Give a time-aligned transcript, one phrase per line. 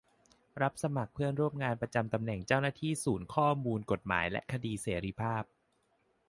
[0.61, 1.75] รับสมัครเพื่อนร่วมงาน
[2.13, 5.43] ตำแหน่งเจ้าหน้าที่ศูนย์ข้อมูลกฎหมายและคดีเสรีภาพ